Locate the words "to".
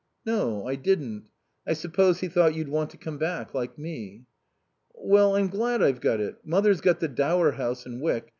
2.89-2.97